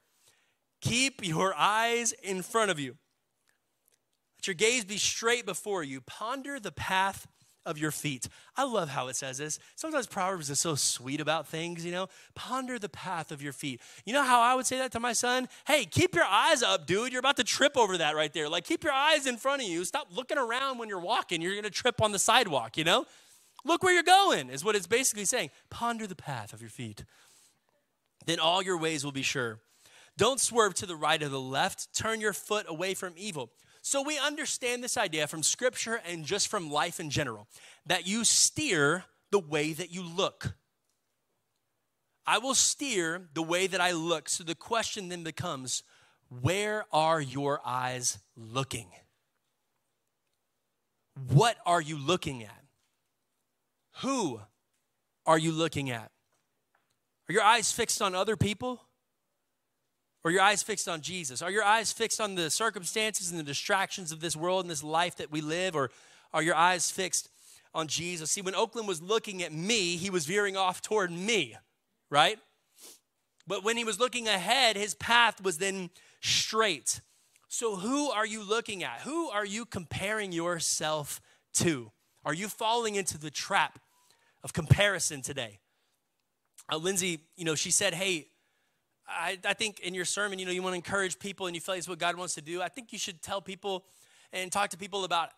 [0.81, 2.97] Keep your eyes in front of you.
[4.37, 6.01] Let your gaze be straight before you.
[6.01, 7.27] Ponder the path
[7.65, 8.27] of your feet.
[8.55, 9.59] I love how it says this.
[9.75, 12.07] Sometimes Proverbs is so sweet about things, you know.
[12.35, 13.81] Ponder the path of your feet.
[14.05, 15.47] You know how I would say that to my son?
[15.65, 17.11] Hey, keep your eyes up, dude.
[17.11, 18.47] You're about to trip over that right there.
[18.47, 19.83] Like, keep your eyes in front of you.
[19.85, 21.41] Stop looking around when you're walking.
[21.41, 23.05] You're going to trip on the sidewalk, you know?
[23.65, 25.49] Look where you're going, is what it's basically saying.
[25.69, 27.03] Ponder the path of your feet.
[28.25, 29.59] Then all your ways will be sure.
[30.17, 31.93] Don't swerve to the right or the left.
[31.93, 33.49] Turn your foot away from evil.
[33.85, 37.47] So we understand this idea from scripture and just from life in general
[37.85, 40.55] that you steer the way that you look.
[42.25, 44.27] I will steer the way that I look.
[44.27, 45.83] So the question then becomes
[46.29, 48.87] where are your eyes looking?
[51.31, 52.63] What are you looking at?
[54.01, 54.41] Who
[55.27, 56.09] are you looking at?
[57.29, 58.81] Are your eyes fixed on other people?
[60.25, 61.41] Or your eyes fixed on Jesus?
[61.41, 64.83] Are your eyes fixed on the circumstances and the distractions of this world and this
[64.83, 65.73] life that we live?
[65.73, 65.89] Or
[66.33, 67.29] are your eyes fixed
[67.75, 68.31] on Jesus.
[68.31, 71.55] See, when Oakland was looking at me, he was veering off toward me,
[72.09, 72.39] right?
[73.45, 75.89] But when he was looking ahead, his path was then
[76.21, 77.01] straight.
[77.49, 79.01] So, who are you looking at?
[79.01, 81.21] Who are you comparing yourself
[81.55, 81.91] to?
[82.23, 83.77] Are you falling into the trap
[84.43, 85.59] of comparison today?
[86.71, 88.27] Uh, Lindsay, you know, she said, Hey,
[89.07, 91.61] I, I think in your sermon, you know, you want to encourage people and you
[91.61, 92.61] feel like it's what God wants to do.
[92.61, 93.85] I think you should tell people
[94.33, 95.29] and talk to people about,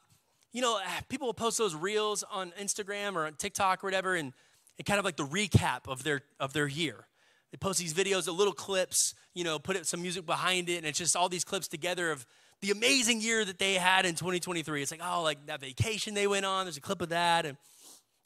[0.54, 4.34] you know, people will post those reels on Instagram or on TikTok or whatever, and,
[4.78, 7.08] and kind of like the recap of their of their year.
[7.52, 10.86] They post these videos, of little clips, you know, put some music behind it, and
[10.86, 12.26] it's just all these clips together of
[12.60, 14.82] the amazing year that they had in 2023.
[14.82, 17.58] It's like, oh, like that vacation they went on, there's a clip of that, and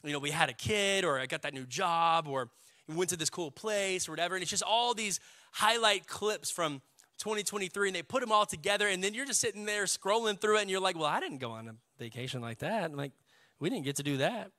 [0.04, 2.50] you know, we had a kid, or I got that new job, or
[2.92, 4.36] we went to this cool place, or whatever.
[4.36, 5.20] And it's just all these
[5.52, 6.82] highlight clips from
[7.20, 10.58] 2023, and they put them all together, and then you're just sitting there scrolling through
[10.58, 12.84] it, and you're like, well, I didn't go on a vacation like that.
[12.84, 13.12] I'm like,
[13.60, 14.52] we didn't get to do that.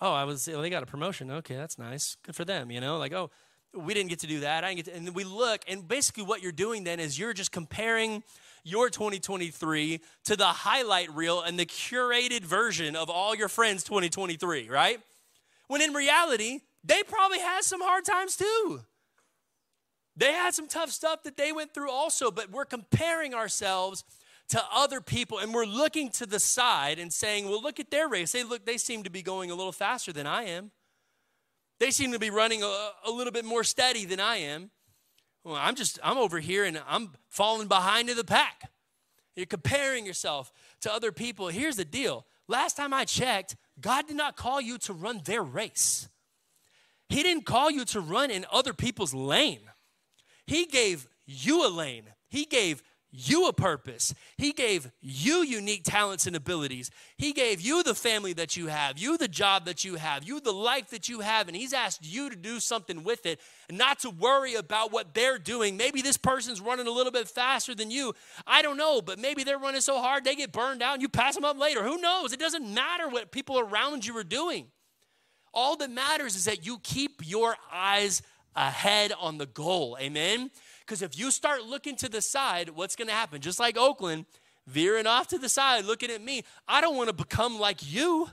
[0.00, 1.30] Oh, I was, well, they got a promotion.
[1.30, 2.16] Okay, that's nice.
[2.22, 2.98] Good for them, you know?
[2.98, 3.30] Like, oh,
[3.74, 4.64] we didn't get to do that.
[4.64, 7.32] I didn't get to, and we look, and basically what you're doing then is you're
[7.32, 8.22] just comparing
[8.62, 14.68] your 2023 to the highlight reel and the curated version of all your friends' 2023,
[14.68, 15.00] right?
[15.66, 18.80] When in reality, they probably had some hard times too.
[20.16, 24.04] They had some tough stuff that they went through also, but we're comparing ourselves
[24.48, 28.08] to other people and we're looking to the side and saying, well, look at their
[28.08, 28.32] race.
[28.32, 30.72] They look, they seem to be going a little faster than I am.
[31.78, 34.70] They seem to be running a, a little bit more steady than I am.
[35.44, 38.70] Well, I'm just, I'm over here and I'm falling behind in the pack.
[39.36, 41.48] You're comparing yourself to other people.
[41.48, 42.26] Here's the deal.
[42.48, 46.08] Last time I checked, God did not call you to run their race.
[47.10, 49.60] He didn't call you to run in other people's lane.
[50.46, 52.04] He gave you a lane.
[52.28, 54.14] He gave you a purpose.
[54.36, 56.88] He gave you unique talents and abilities.
[57.16, 60.40] He gave you the family that you have, you the job that you have, you
[60.40, 63.76] the life that you have, and He's asked you to do something with it and
[63.76, 65.76] not to worry about what they're doing.
[65.76, 68.14] Maybe this person's running a little bit faster than you.
[68.46, 71.08] I don't know, but maybe they're running so hard they get burned out and you
[71.08, 71.82] pass them up later.
[71.82, 72.32] Who knows?
[72.32, 74.68] It doesn't matter what people around you are doing.
[75.52, 78.22] All that matters is that you keep your eyes
[78.54, 79.96] ahead on the goal.
[80.00, 80.50] Amen?
[80.80, 83.40] Because if you start looking to the side, what's going to happen?
[83.40, 84.26] Just like Oakland,
[84.66, 88.28] veering off to the side, looking at me, I don't want to become like you.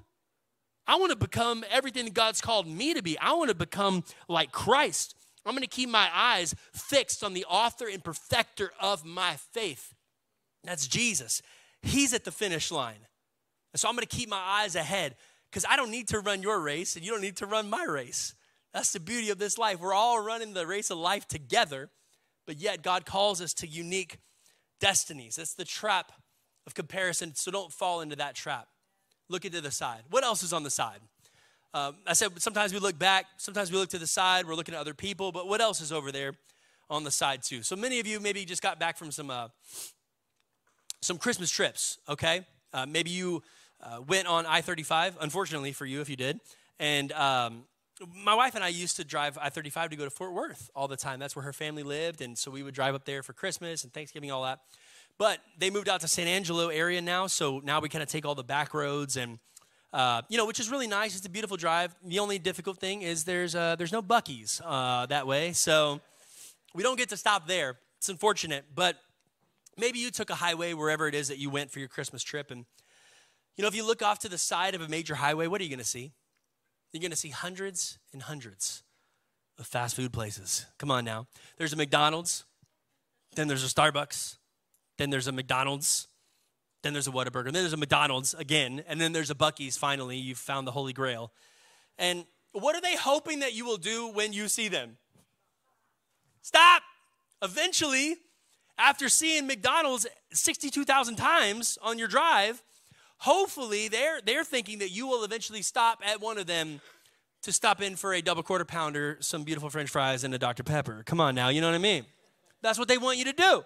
[0.87, 3.17] I want to become everything God's called me to be.
[3.19, 5.15] I want to become like Christ.
[5.45, 9.93] I'm going to keep my eyes fixed on the author and perfecter of my faith.
[10.63, 11.41] That's Jesus.
[11.81, 13.07] He's at the finish line.
[13.75, 15.15] So I'm going to keep my eyes ahead
[15.49, 17.83] because I don't need to run your race and you don't need to run my
[17.83, 18.35] race.
[18.73, 19.79] That's the beauty of this life.
[19.79, 21.89] We're all running the race of life together
[22.47, 24.17] but yet God calls us to unique
[24.79, 25.35] destinies.
[25.35, 26.13] That's the trap
[26.65, 28.67] of comparison, so don't fall into that trap.
[29.29, 30.01] Look into the side.
[30.09, 30.99] What else is on the side?
[31.73, 34.73] Um, I said sometimes we look back, sometimes we look to the side, we're looking
[34.73, 36.33] at other people, but what else is over there
[36.89, 37.61] on the side too?
[37.61, 39.49] So many of you maybe just got back from some uh,
[41.01, 42.45] some Christmas trips, okay?
[42.73, 43.43] Uh, maybe you
[43.81, 46.39] uh, went on I 35, unfortunately for you if you did,
[46.79, 47.63] and um,
[48.15, 50.87] my wife and I used to drive I 35 to go to Fort Worth all
[50.87, 51.19] the time.
[51.19, 52.21] That's where her family lived.
[52.21, 54.59] And so we would drive up there for Christmas and Thanksgiving, all that.
[55.17, 57.27] But they moved out to San Angelo area now.
[57.27, 59.39] So now we kind of take all the back roads and,
[59.93, 61.17] uh, you know, which is really nice.
[61.17, 61.95] It's a beautiful drive.
[62.03, 65.53] The only difficult thing is there's, uh, there's no Buc-ee's uh, that way.
[65.53, 65.99] So
[66.75, 67.79] we don't get to stop there.
[67.97, 68.65] It's unfortunate.
[68.75, 68.97] But
[69.75, 72.51] maybe you took a highway wherever it is that you went for your Christmas trip.
[72.51, 72.65] And,
[73.57, 75.63] you know, if you look off to the side of a major highway, what are
[75.63, 76.13] you going to see?
[76.93, 78.83] you're going to see hundreds and hundreds
[79.59, 80.65] of fast food places.
[80.77, 81.27] Come on now.
[81.57, 82.45] There's a McDonald's,
[83.35, 84.37] then there's a Starbucks,
[84.97, 86.07] then there's a McDonald's,
[86.83, 90.17] then there's a Whataburger, then there's a McDonald's again, and then there's a Buc-ee's finally.
[90.17, 91.31] You've found the Holy Grail.
[91.97, 94.97] And what are they hoping that you will do when you see them?
[96.41, 96.83] Stop.
[97.41, 98.15] Eventually,
[98.77, 102.63] after seeing McDonald's 62,000 times on your drive,
[103.17, 106.81] hopefully they're they're thinking that you will eventually stop at one of them
[107.43, 110.63] to stop in for a double quarter pounder, some beautiful french fries and a Dr
[110.63, 111.03] Pepper.
[111.05, 112.05] Come on now, you know what I mean?
[112.61, 113.63] That's what they want you to do.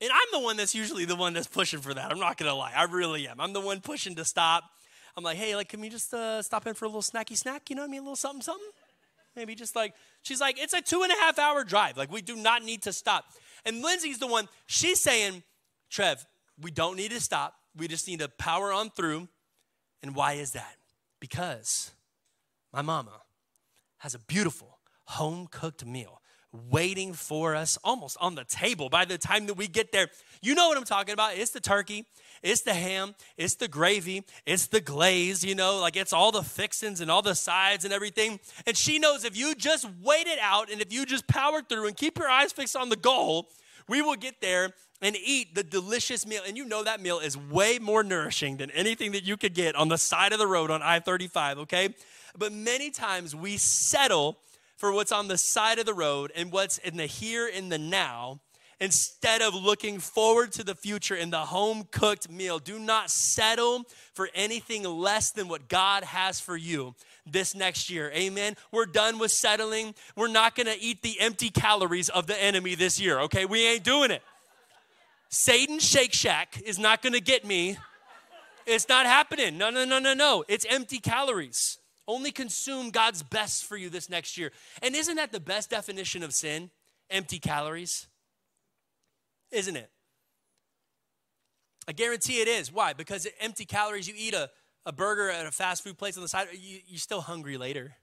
[0.00, 2.10] And I'm the one that's usually the one that's pushing for that.
[2.10, 2.72] I'm not to lie.
[2.74, 3.40] I really am.
[3.40, 4.64] I'm the one pushing to stop.
[5.16, 7.70] I'm like, "Hey, like can we just uh, stop in for a little snacky snack,
[7.70, 8.00] you know what I mean?
[8.00, 8.68] A little something something?"
[9.36, 11.96] Maybe just like she's like, "It's a two and a half hour drive.
[11.96, 13.26] Like we do not need to stop."
[13.64, 15.42] And Lindsay's the one, she's saying,
[15.90, 16.26] Trev,
[16.60, 17.54] we don't need to stop.
[17.76, 19.28] We just need to power on through.
[20.02, 20.76] And why is that?
[21.20, 21.92] Because
[22.72, 23.22] my mama
[23.98, 26.20] has a beautiful home cooked meal
[26.70, 30.08] waiting for us almost on the table by the time that we get there.
[30.42, 31.36] You know what I'm talking about.
[31.36, 32.04] It's the turkey,
[32.42, 36.42] it's the ham, it's the gravy, it's the glaze, you know, like it's all the
[36.42, 38.38] fixings and all the sides and everything.
[38.66, 41.86] And she knows if you just wait it out and if you just power through
[41.86, 43.48] and keep your eyes fixed on the goal,
[43.88, 46.42] we will get there and eat the delicious meal.
[46.46, 49.74] And you know that meal is way more nourishing than anything that you could get
[49.74, 51.94] on the side of the road on I 35, okay?
[52.38, 54.38] But many times we settle
[54.76, 57.78] for what's on the side of the road and what's in the here and the
[57.78, 58.40] now
[58.80, 62.58] instead of looking forward to the future in the home cooked meal.
[62.58, 68.10] Do not settle for anything less than what God has for you this next year.
[68.12, 68.56] Amen.
[68.72, 69.94] We're done with settling.
[70.16, 73.44] We're not going to eat the empty calories of the enemy this year, okay?
[73.44, 74.22] We ain't doing it.
[75.32, 77.78] Satan Shake Shack is not going to get me.
[78.66, 79.56] It's not happening.
[79.56, 80.44] No, no, no, no, no.
[80.46, 81.78] It's empty calories.
[82.06, 84.52] Only consume God's best for you this next year.
[84.82, 86.70] And isn't that the best definition of sin?
[87.08, 88.08] Empty calories.
[89.50, 89.90] Isn't it?
[91.88, 92.70] I guarantee it is.
[92.70, 92.92] Why?
[92.92, 94.50] Because empty calories, you eat a,
[94.84, 97.94] a burger at a fast food place on the side, you, you're still hungry later.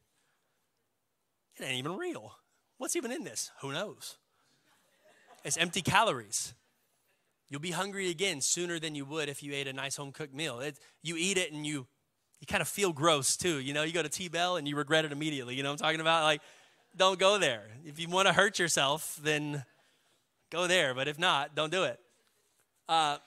[1.57, 2.33] It ain't even real.
[2.79, 3.51] What's even in this?
[3.61, 4.17] Who knows?
[5.45, 6.55] It's empty calories.
[7.49, 10.33] You'll be hungry again sooner than you would if you ate a nice home cooked
[10.33, 10.59] meal.
[10.59, 11.87] It, you eat it and you
[12.39, 13.59] you kind of feel gross too.
[13.59, 15.55] You know, you go to T-Bell and you regret it immediately.
[15.55, 16.23] You know what I'm talking about?
[16.23, 16.41] Like,
[16.95, 17.63] don't go there.
[17.85, 19.65] If you want to hurt yourself, then
[20.49, 20.93] go there.
[20.93, 21.99] But if not, don't do it.
[22.87, 23.17] Uh,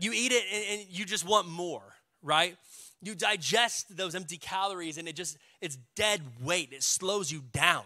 [0.00, 1.82] you eat it and, and you just want more,
[2.22, 2.56] right?
[3.02, 6.70] You digest those empty calories and it just, it's dead weight.
[6.72, 7.84] It slows you down.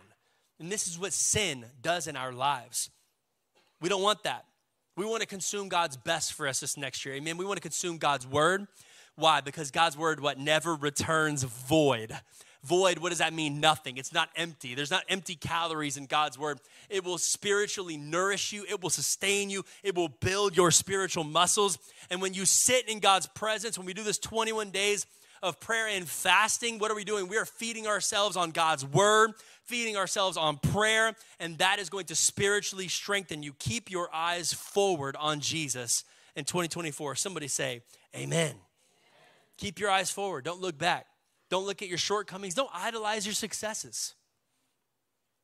[0.60, 2.90] And this is what sin does in our lives.
[3.80, 4.44] We don't want that.
[4.96, 7.14] We want to consume God's best for us this next year.
[7.14, 7.37] Amen.
[7.37, 8.66] We want to consume God's word.
[9.16, 9.40] Why?
[9.40, 12.16] Because God's word, what never returns void.
[12.62, 13.59] Void, what does that mean?
[13.61, 13.96] Nothing.
[13.96, 14.74] It's not empty.
[14.74, 16.61] There's not empty calories in God's word.
[16.90, 21.79] It will spiritually nourish you, it will sustain you, it will build your spiritual muscles.
[22.11, 25.07] And when you sit in God's presence, when we do this 21 days
[25.42, 27.29] of prayer and fasting, what are we doing?
[27.29, 29.33] We are feeding ourselves on God's word,
[29.64, 33.55] feeding ourselves on prayer, and that is going to spiritually strengthen you.
[33.59, 36.05] Keep your eyes forward on Jesus
[36.37, 37.14] in 2024.
[37.14, 37.83] Somebody say,
[38.14, 38.55] Amen.
[39.57, 40.44] Keep your eyes forward.
[40.44, 41.07] Don't look back.
[41.50, 42.55] Don't look at your shortcomings.
[42.55, 44.14] Don't idolize your successes.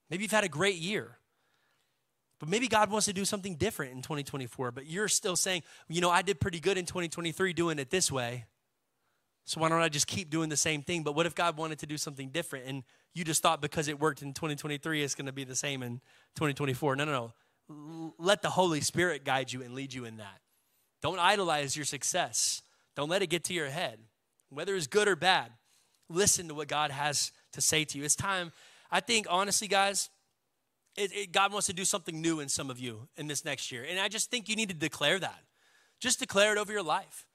[0.08, 1.18] Maybe you've had a great year,
[2.38, 4.70] but maybe God wants to do something different in 2024.
[4.70, 8.10] But you're still saying, you know, I did pretty good in 2023 doing it this
[8.10, 8.46] way.
[9.46, 11.04] So why don't I just keep doing the same thing?
[11.04, 12.82] But what if God wanted to do something different and
[13.14, 16.00] you just thought because it worked in 2023, it's going to be the same in
[16.34, 16.96] 2024?
[16.96, 17.32] No, no,
[17.68, 18.12] no.
[18.18, 20.40] Let the Holy Spirit guide you and lead you in that.
[21.00, 22.62] Don't idolize your success.
[22.96, 24.00] Don't let it get to your head.
[24.50, 25.52] Whether it's good or bad,
[26.08, 28.04] listen to what God has to say to you.
[28.04, 28.52] It's time,
[28.90, 30.10] I think, honestly, guys,
[30.96, 33.70] it, it, God wants to do something new in some of you in this next
[33.70, 33.86] year.
[33.88, 35.42] And I just think you need to declare that.
[36.00, 37.25] Just declare it over your life.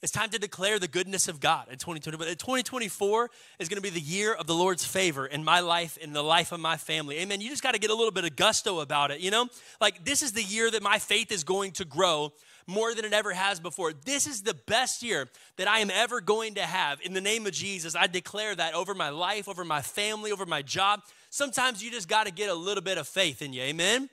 [0.00, 2.16] It's time to declare the goodness of God in 2020.
[2.16, 5.98] But 2024 is going to be the year of the Lord's favor in my life,
[5.98, 7.18] in the life of my family.
[7.18, 7.40] Amen.
[7.40, 9.48] You just got to get a little bit of gusto about it, you know?
[9.80, 12.32] Like, this is the year that my faith is going to grow
[12.68, 13.92] more than it ever has before.
[13.92, 17.00] This is the best year that I am ever going to have.
[17.00, 20.46] In the name of Jesus, I declare that over my life, over my family, over
[20.46, 21.00] my job.
[21.30, 23.62] Sometimes you just got to get a little bit of faith in you.
[23.62, 24.08] Amen?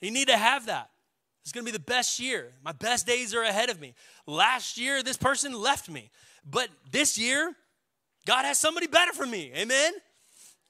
[0.00, 0.89] You need to have that.
[1.42, 2.52] It's going to be the best year.
[2.62, 3.94] My best days are ahead of me.
[4.26, 6.10] Last year, this person left me.
[6.48, 7.54] But this year,
[8.26, 9.52] God has somebody better for me.
[9.54, 9.92] Amen?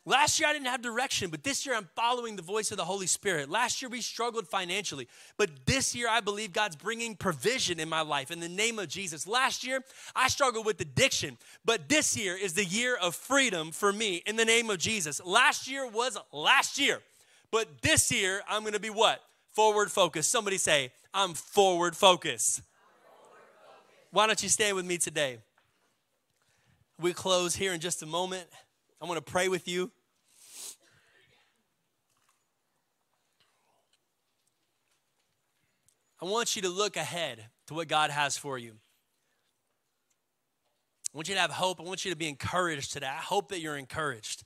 [0.07, 2.85] Last year I didn't have direction, but this year I'm following the voice of the
[2.87, 3.51] Holy Spirit.
[3.51, 5.07] Last year we struggled financially,
[5.37, 8.89] but this year I believe God's bringing provision in my life in the name of
[8.89, 9.27] Jesus.
[9.27, 9.85] Last year
[10.17, 14.37] I struggled with addiction, but this year is the year of freedom for me in
[14.37, 15.21] the name of Jesus.
[15.23, 17.01] Last year was last year,
[17.51, 19.23] but this year I'm to be what?
[19.53, 20.31] Forward focused.
[20.31, 22.63] Somebody say, I'm forward focused.
[24.13, 25.39] Why don't you stand with me today?
[27.01, 28.47] We close here in just a moment.
[29.01, 29.91] I want to pray with you.
[36.21, 38.73] I want you to look ahead to what God has for you.
[41.13, 41.81] I want you to have hope.
[41.81, 43.07] I want you to be encouraged today.
[43.07, 44.45] I hope that you're encouraged.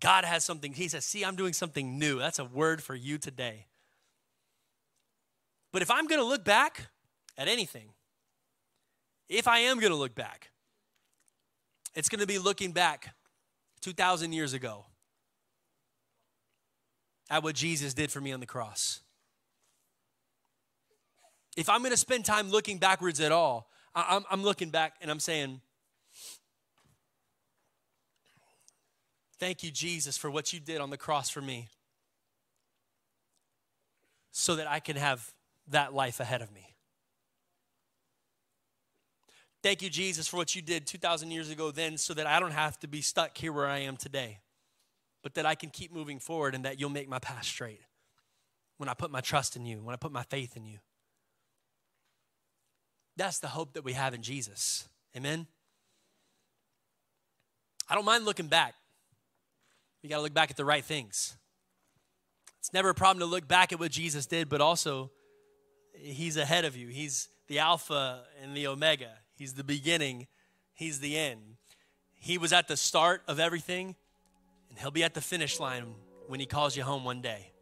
[0.00, 0.72] God has something.
[0.72, 2.18] He says, See, I'm doing something new.
[2.18, 3.67] That's a word for you today.
[5.72, 6.88] But if I'm going to look back
[7.36, 7.90] at anything,
[9.28, 10.50] if I am going to look back,
[11.94, 13.14] it's going to be looking back
[13.82, 14.86] 2,000 years ago
[17.30, 19.00] at what Jesus did for me on the cross.
[21.56, 25.10] If I'm going to spend time looking backwards at all, I'm, I'm looking back and
[25.10, 25.60] I'm saying,
[29.40, 31.68] Thank you, Jesus, for what you did on the cross for me.
[34.38, 35.32] so that I can have
[35.70, 36.74] that life ahead of me.
[39.62, 42.52] Thank you, Jesus, for what you did 2,000 years ago then, so that I don't
[42.52, 44.38] have to be stuck here where I am today,
[45.22, 47.80] but that I can keep moving forward and that you'll make my path straight
[48.76, 50.78] when I put my trust in you, when I put my faith in you.
[53.16, 54.88] That's the hope that we have in Jesus.
[55.16, 55.48] Amen?
[57.88, 58.74] I don't mind looking back.
[60.02, 61.36] We got to look back at the right things.
[62.60, 65.10] It's never a problem to look back at what Jesus did, but also,
[66.00, 66.88] He's ahead of you.
[66.88, 69.10] He's the Alpha and the Omega.
[69.36, 70.26] He's the beginning,
[70.74, 71.56] He's the end.
[72.14, 73.96] He was at the start of everything,
[74.70, 75.94] and He'll be at the finish line
[76.28, 77.52] when He calls you home one day.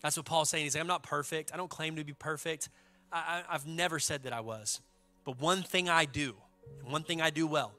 [0.00, 0.64] That's what Paul's saying.
[0.64, 1.52] He's like, I'm not perfect.
[1.52, 2.68] I don't claim to be perfect.
[3.10, 4.80] I, have never said that I was.
[5.24, 6.34] But one thing I do,
[6.82, 7.72] and one thing I do well,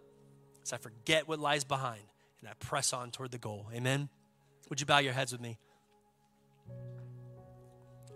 [0.64, 2.02] is I forget what lies behind
[2.42, 3.68] and I press on toward the goal.
[3.74, 4.10] Amen?
[4.70, 5.60] Would you bow your heads with me?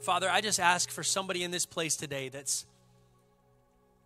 [0.01, 2.65] Father, I just ask for somebody in this place today that's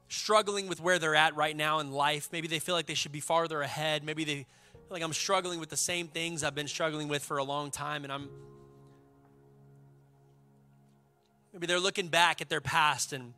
[0.08, 2.30] struggling with where they're at right now in life.
[2.32, 4.04] Maybe they feel like they should be farther ahead.
[4.04, 4.46] Maybe they
[4.89, 8.04] like I'm struggling with the same things I've been struggling with for a long time,
[8.04, 8.30] and I'm
[11.52, 13.34] maybe they're looking back at their past and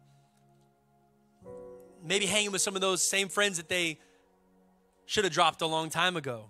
[2.04, 4.00] maybe hanging with some of those same friends that they
[5.06, 6.50] should have dropped a long time ago,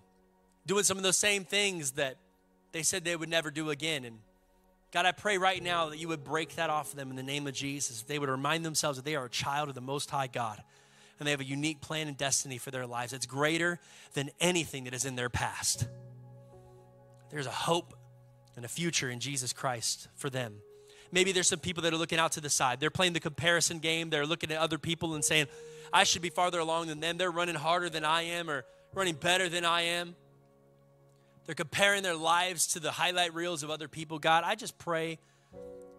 [0.66, 2.16] doing some of those same things that
[2.72, 4.04] they said they would never do again.
[4.04, 4.18] And
[4.92, 7.22] God, I pray right now that you would break that off of them in the
[7.22, 8.02] name of Jesus.
[8.02, 10.62] They would remind themselves that they are a child of the Most High God
[11.18, 13.12] and they have a unique plan and destiny for their lives.
[13.12, 13.78] It's greater
[14.14, 15.86] than anything that is in their past.
[17.30, 17.94] There's a hope
[18.54, 20.56] and a future in Jesus Christ for them.
[21.12, 22.80] Maybe there's some people that are looking out to the side.
[22.80, 24.10] They're playing the comparison game.
[24.10, 25.46] They're looking at other people and saying,
[25.92, 27.16] I should be farther along than them.
[27.16, 30.14] They're running harder than I am or running better than I am.
[31.46, 34.18] They're comparing their lives to the highlight reels of other people.
[34.18, 35.18] God, I just pray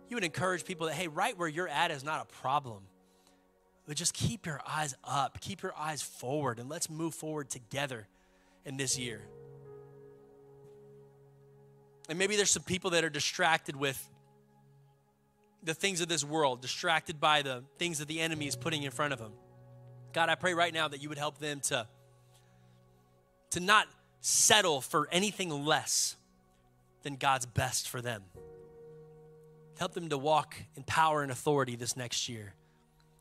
[0.10, 2.84] you would encourage people that, hey, right where you're at is not a problem.
[3.86, 8.08] But just keep your eyes up, keep your eyes forward, and let's move forward together
[8.66, 9.22] in this year.
[12.10, 14.10] And maybe there's some people that are distracted with
[15.64, 18.92] the things of this world, distracted by the things that the enemy is putting in
[18.92, 19.34] front of them.
[20.14, 21.88] God, I pray right now that you would help them to,
[23.52, 23.88] to not
[24.22, 26.16] settle for anything less
[27.04, 28.24] than God's best for them.
[29.80, 32.54] Help them to walk in power and authority this next year.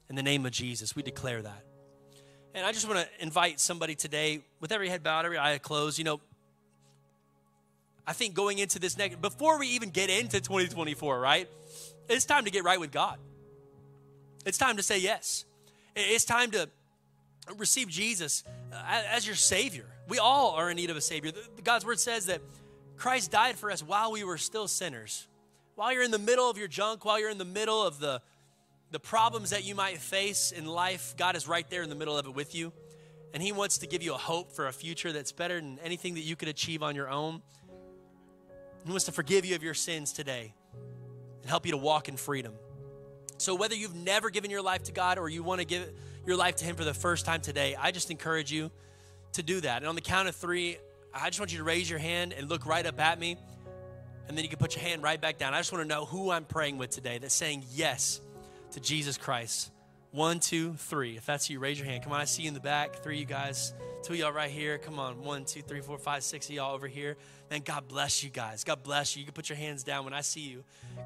[0.08, 1.64] In the name of Jesus, we declare that.
[2.54, 5.98] And I just want to invite somebody today, with every head bowed, every eye closed,
[5.98, 6.20] you know,
[8.06, 11.48] I think going into this next, before we even get into 2024, right?
[12.08, 13.18] It's time to get right with God.
[14.46, 15.44] It's time to say yes.
[15.96, 16.68] It's time to
[17.56, 19.86] receive Jesus uh, as your Savior.
[20.08, 21.32] We all are in need of a Savior.
[21.64, 22.40] God's Word says that
[22.96, 25.26] Christ died for us while we were still sinners.
[25.74, 28.22] While you're in the middle of your junk, while you're in the middle of the,
[28.90, 32.16] the problems that you might face in life, God is right there in the middle
[32.16, 32.72] of it with you.
[33.34, 36.14] And He wants to give you a hope for a future that's better than anything
[36.14, 37.42] that you could achieve on your own.
[38.84, 40.54] He wants to forgive you of your sins today
[41.42, 42.54] and help you to walk in freedom.
[43.38, 45.90] So, whether you've never given your life to God or you want to give
[46.24, 48.70] your life to Him for the first time today, I just encourage you
[49.32, 49.78] to do that.
[49.78, 50.78] And on the count of three,
[51.14, 53.36] I just want you to raise your hand and look right up at me.
[54.28, 55.54] And then you can put your hand right back down.
[55.54, 58.20] I just want to know who I'm praying with today that's saying yes
[58.72, 59.70] to Jesus Christ.
[60.10, 61.16] One, two, three.
[61.16, 62.02] If that's you, raise your hand.
[62.02, 63.02] Come on, I see you in the back.
[63.02, 63.74] Three of you guys.
[64.02, 64.78] Two of y'all right here.
[64.78, 65.22] Come on.
[65.22, 67.16] One, two, three, four, five, six of y'all over here.
[67.50, 68.64] Man, God bless you guys.
[68.64, 69.20] God bless you.
[69.20, 70.64] You can put your hands down when I see you.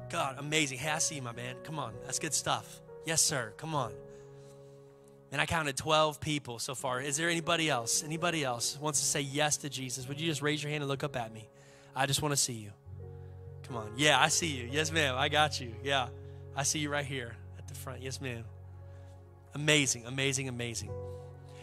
[0.09, 0.77] God, amazing.
[0.77, 1.55] Hey, I see you, my man.
[1.63, 1.93] Come on.
[2.05, 2.81] That's good stuff.
[3.05, 3.53] Yes, sir.
[3.57, 3.91] Come on.
[5.31, 7.01] And I counted 12 people so far.
[7.01, 8.03] Is there anybody else?
[8.03, 10.07] Anybody else wants to say yes to Jesus?
[10.07, 11.47] Would you just raise your hand and look up at me?
[11.95, 12.71] I just want to see you.
[13.63, 13.93] Come on.
[13.95, 14.67] Yeah, I see you.
[14.69, 15.15] Yes, ma'am.
[15.17, 15.73] I got you.
[15.83, 16.09] Yeah.
[16.55, 18.01] I see you right here at the front.
[18.01, 18.43] Yes, ma'am.
[19.55, 20.91] Amazing, amazing, amazing.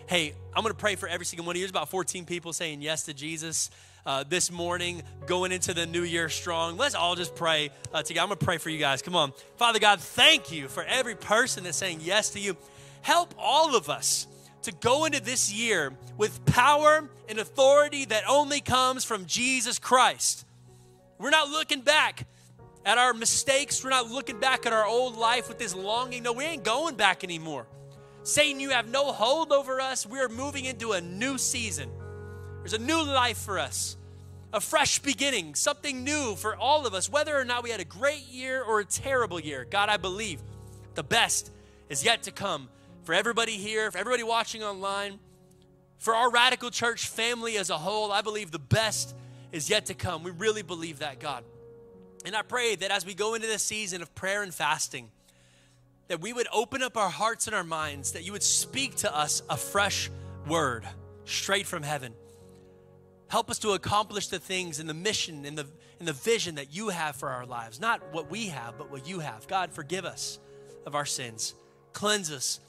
[0.06, 1.64] Hey, I'm going to pray for every single one of you.
[1.64, 3.70] There's about 14 people saying yes to Jesus
[4.06, 6.78] uh, this morning, going into the new year strong.
[6.78, 8.22] Let's all just pray uh, together.
[8.22, 9.02] I'm going to pray for you guys.
[9.02, 9.32] Come on.
[9.56, 12.56] Father God, thank you for every person that's saying yes to you.
[13.02, 14.26] Help all of us
[14.62, 20.44] to go into this year with power and authority that only comes from Jesus Christ.
[21.18, 22.26] We're not looking back
[22.84, 23.82] at our mistakes.
[23.82, 26.22] We're not looking back at our old life with this longing.
[26.22, 27.66] No, we ain't going back anymore.
[28.22, 30.06] Satan, you have no hold over us.
[30.06, 31.90] We are moving into a new season.
[32.60, 33.96] There's a new life for us,
[34.52, 37.84] a fresh beginning, something new for all of us, whether or not we had a
[37.84, 39.66] great year or a terrible year.
[39.68, 40.42] God, I believe
[40.94, 41.50] the best
[41.88, 42.68] is yet to come
[43.08, 45.18] for everybody here, for everybody watching online,
[45.96, 48.12] for our radical church family as a whole.
[48.12, 49.14] I believe the best
[49.50, 50.22] is yet to come.
[50.22, 51.42] We really believe that, God.
[52.26, 55.08] And I pray that as we go into this season of prayer and fasting,
[56.08, 59.16] that we would open up our hearts and our minds, that you would speak to
[59.16, 60.10] us a fresh
[60.46, 60.86] word
[61.24, 62.12] straight from heaven.
[63.28, 65.66] Help us to accomplish the things and the mission and the,
[65.98, 67.80] and the vision that you have for our lives.
[67.80, 69.48] Not what we have, but what you have.
[69.48, 70.38] God, forgive us
[70.84, 71.54] of our sins.
[71.94, 72.60] Cleanse us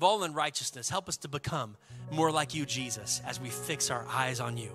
[0.00, 0.88] of all unrighteousness.
[0.88, 1.76] Help us to become
[2.10, 4.70] more like you, Jesus, as we fix our eyes on you.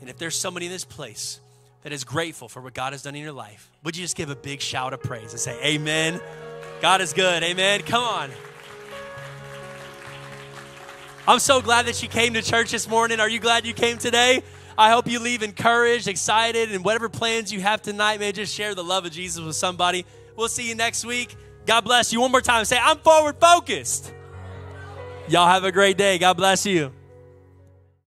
[0.00, 1.40] And if there's somebody in this place
[1.82, 4.30] that is grateful for what God has done in your life, would you just give
[4.30, 6.20] a big shout of praise and say, Amen?
[6.80, 7.42] God is good.
[7.42, 7.82] Amen.
[7.82, 8.30] Come on.
[11.26, 13.18] I'm so glad that you came to church this morning.
[13.18, 14.44] Are you glad you came today?
[14.78, 18.76] I hope you leave encouraged, excited, and whatever plans you have tonight, man, just share
[18.76, 20.06] the love of Jesus with somebody.
[20.36, 21.34] We'll see you next week.
[21.66, 22.20] God bless you.
[22.20, 22.64] One more time.
[22.66, 24.12] Say, I'm forward focused.
[25.28, 26.18] Y'all have a great day.
[26.18, 26.90] God bless you.